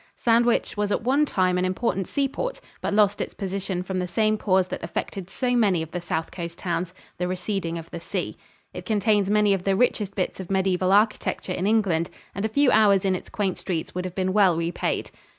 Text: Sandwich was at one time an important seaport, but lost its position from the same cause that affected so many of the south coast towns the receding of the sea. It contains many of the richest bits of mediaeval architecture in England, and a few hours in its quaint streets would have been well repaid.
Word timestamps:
Sandwich 0.17 0.75
was 0.75 0.91
at 0.91 1.03
one 1.03 1.27
time 1.27 1.59
an 1.59 1.63
important 1.63 2.07
seaport, 2.07 2.59
but 2.81 2.91
lost 2.91 3.21
its 3.21 3.35
position 3.35 3.83
from 3.83 3.99
the 3.99 4.07
same 4.07 4.35
cause 4.35 4.67
that 4.69 4.81
affected 4.83 5.29
so 5.29 5.51
many 5.55 5.83
of 5.83 5.91
the 5.91 6.01
south 6.01 6.31
coast 6.31 6.57
towns 6.57 6.91
the 7.19 7.27
receding 7.27 7.77
of 7.77 7.91
the 7.91 7.99
sea. 7.99 8.35
It 8.73 8.83
contains 8.83 9.29
many 9.29 9.53
of 9.53 9.63
the 9.63 9.75
richest 9.75 10.15
bits 10.15 10.39
of 10.39 10.49
mediaeval 10.49 10.91
architecture 10.91 11.53
in 11.53 11.67
England, 11.67 12.09
and 12.33 12.43
a 12.43 12.47
few 12.49 12.71
hours 12.71 13.05
in 13.05 13.13
its 13.13 13.29
quaint 13.29 13.59
streets 13.59 13.93
would 13.93 14.05
have 14.05 14.15
been 14.15 14.33
well 14.33 14.57
repaid. 14.57 15.11